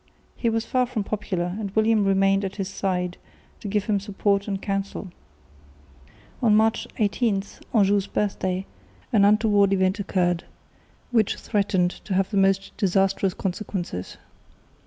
He 0.35 0.49
was 0.49 0.65
far 0.65 0.87
from 0.87 1.03
popular, 1.03 1.55
and 1.59 1.69
William 1.75 2.05
remained 2.05 2.43
at 2.43 2.55
his 2.55 2.67
side 2.69 3.17
to 3.59 3.67
give 3.67 3.85
him 3.85 3.99
support 3.99 4.47
and 4.47 4.59
counsel. 4.59 5.11
On 6.41 6.55
March 6.55 6.87
18 6.97 7.43
(Anjou's 7.71 8.07
birthday) 8.07 8.65
an 9.13 9.25
untoward 9.25 9.71
event 9.73 9.99
occurred, 9.99 10.45
which 11.11 11.35
threatened 11.35 11.91
to 12.05 12.15
have 12.15 12.33
most 12.33 12.75
disastrous 12.77 13.35
consequences. 13.35 14.17